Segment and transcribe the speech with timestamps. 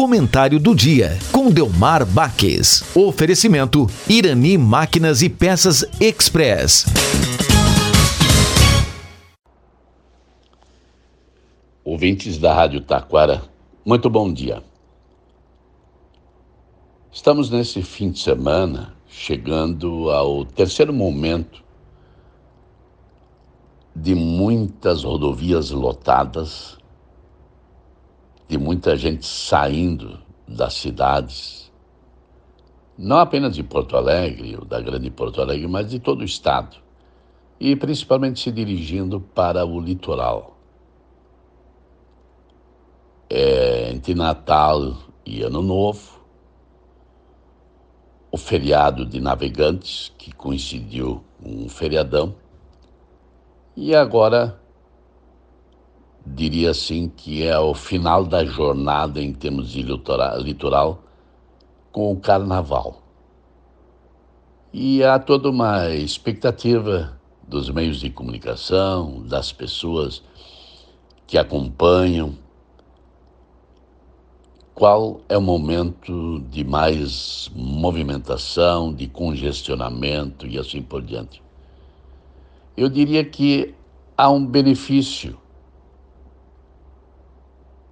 [0.00, 2.96] Comentário do dia com Delmar Baques.
[2.96, 6.86] Oferecimento Irani Máquinas e Peças Express.
[11.84, 13.42] Ouvintes da Rádio Taquara,
[13.84, 14.62] muito bom dia.
[17.12, 21.62] Estamos nesse fim de semana chegando ao terceiro momento
[23.94, 26.78] de muitas rodovias lotadas,
[28.50, 31.70] de muita gente saindo das cidades,
[32.98, 36.76] não apenas de Porto Alegre, ou da grande Porto Alegre, mas de todo o estado,
[37.60, 40.56] e principalmente se dirigindo para o litoral.
[43.30, 46.18] É, entre Natal e Ano Novo,
[48.32, 52.34] o feriado de navegantes, que coincidiu com um feriadão,
[53.76, 54.59] e agora,
[56.26, 61.02] diria assim que é o final da jornada em termos de litoral
[61.90, 63.02] com o carnaval.
[64.72, 70.22] E há toda uma expectativa dos meios de comunicação, das pessoas
[71.26, 72.34] que acompanham.
[74.74, 81.42] Qual é o momento de mais movimentação, de congestionamento e assim por diante?
[82.80, 83.74] eu diria que
[84.16, 85.38] há um benefício,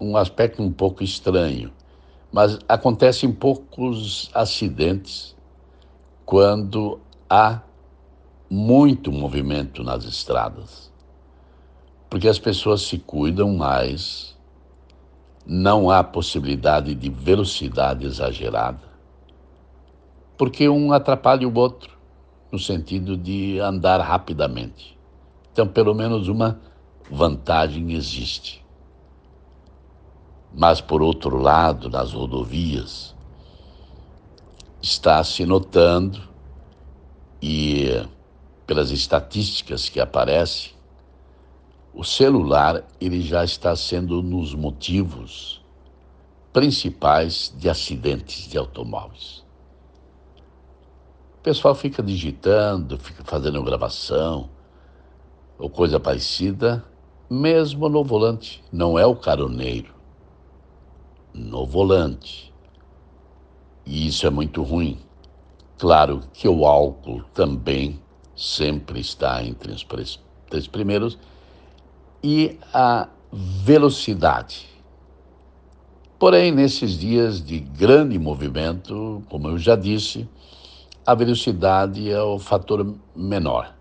[0.00, 1.70] um aspecto um pouco estranho,
[2.32, 5.36] mas acontecem poucos acidentes
[6.24, 7.60] quando há
[8.48, 10.90] muito movimento nas estradas,
[12.08, 14.36] porque as pessoas se cuidam mais,
[15.46, 18.88] não há possibilidade de velocidade exagerada,
[20.38, 21.98] porque um atrapalha o outro
[22.50, 24.98] no sentido de andar rapidamente.
[25.52, 26.60] Então, pelo menos uma
[27.10, 28.64] vantagem existe.
[30.52, 33.14] Mas, por outro lado, nas rodovias,
[34.82, 36.28] está se notando,
[37.42, 38.06] e
[38.66, 40.72] pelas estatísticas que aparecem,
[41.92, 45.60] o celular ele já está sendo nos motivos
[46.52, 49.44] principais de acidentes de automóveis.
[51.38, 54.50] O pessoal fica digitando, fica fazendo gravação
[55.58, 56.84] ou coisa parecida,
[57.28, 58.62] mesmo no volante.
[58.72, 59.99] Não é o caroneiro.
[61.32, 62.52] No volante.
[63.86, 64.98] E isso é muito ruim.
[65.78, 68.00] Claro que o álcool também
[68.36, 69.86] sempre está entre os
[70.48, 71.18] três primeiros.
[72.22, 74.68] E a velocidade.
[76.18, 80.28] Porém, nesses dias de grande movimento, como eu já disse,
[81.06, 83.74] a velocidade é o fator menor.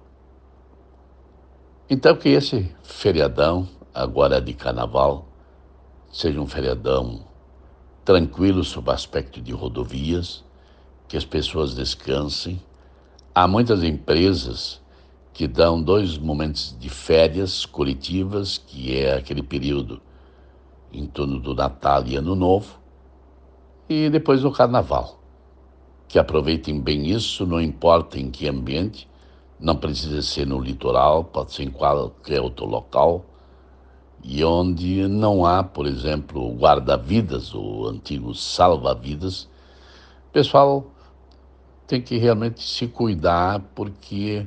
[1.89, 5.27] Então, que esse feriadão, agora de carnaval,
[6.11, 7.25] seja um feriadão
[8.09, 10.43] tranquilo sob o aspecto de rodovias,
[11.07, 12.59] que as pessoas descansem.
[13.35, 14.81] Há muitas empresas
[15.31, 20.01] que dão dois momentos de férias coletivas, que é aquele período
[20.91, 22.79] em torno do Natal e Ano Novo,
[23.87, 25.19] e depois o Carnaval
[26.07, 29.07] que aproveitem bem isso, não importa em que ambiente,
[29.59, 33.23] não precisa ser no litoral, pode ser em qualquer outro local,
[34.23, 39.43] e onde não há, por exemplo, guarda-vidas, o antigo salva-vidas,
[40.27, 40.87] o pessoal
[41.87, 44.45] tem que realmente se cuidar, porque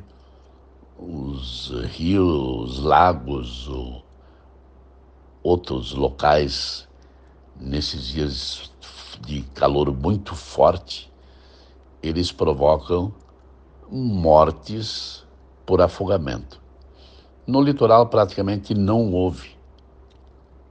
[0.99, 4.05] os rios, lagos, ou
[5.43, 6.89] outros locais,
[7.59, 8.71] nesses dias
[9.27, 11.11] de calor muito forte,
[12.03, 13.13] eles provocam
[13.91, 15.25] mortes
[15.67, 16.61] por afogamento.
[17.47, 19.52] No litoral, praticamente não houve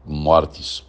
[0.05, 0.85] mortes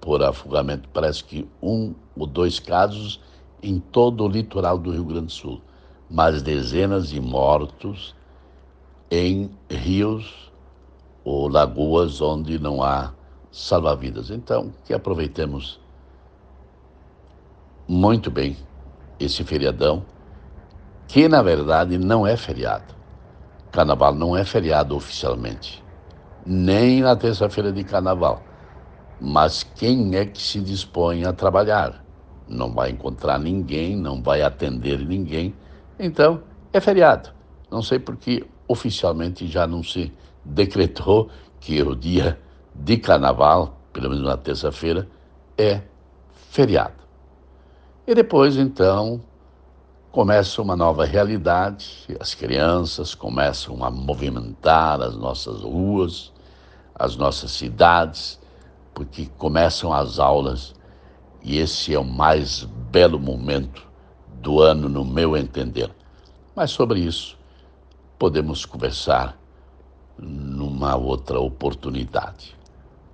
[0.00, 0.88] por afogamento.
[0.92, 3.20] Parece que um ou dois casos
[3.62, 5.60] em todo o litoral do Rio Grande do Sul,
[6.08, 8.14] mas dezenas de mortos
[9.10, 10.52] em rios
[11.24, 13.12] ou lagoas onde não há
[13.50, 14.30] salva-vidas.
[14.30, 15.80] Então, que aproveitemos
[17.88, 18.56] muito bem
[19.18, 20.04] esse feriadão,
[21.08, 22.94] que na verdade não é feriado.
[23.72, 25.82] Carnaval não é feriado oficialmente,
[26.46, 28.42] nem na terça-feira de carnaval.
[29.20, 32.04] Mas quem é que se dispõe a trabalhar?
[32.48, 35.54] Não vai encontrar ninguém, não vai atender ninguém.
[35.98, 37.30] Então, é feriado.
[37.70, 40.12] Não sei porque oficialmente já não se
[40.44, 41.28] decretou
[41.58, 42.38] que o dia
[42.74, 45.08] de carnaval, pelo menos na terça-feira,
[45.58, 45.80] é
[46.50, 46.94] feriado.
[48.06, 49.20] E depois, então,
[50.12, 56.32] começa uma nova realidade, as crianças começam a movimentar as nossas ruas,
[56.98, 58.40] as nossas cidades,
[58.94, 60.74] porque começam as aulas
[61.42, 63.86] E esse é o mais belo momento
[64.42, 65.94] do ano, no meu entender.
[66.56, 67.38] Mas sobre isso,
[68.18, 69.38] podemos conversar
[70.18, 72.56] numa outra oportunidade.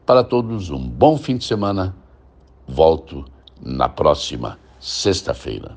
[0.07, 1.95] Para todos, um bom fim de semana.
[2.67, 3.25] Volto
[3.61, 5.77] na próxima sexta-feira.